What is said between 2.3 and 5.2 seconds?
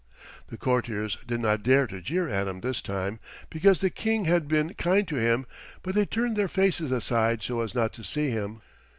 him this time, because the King had been kind to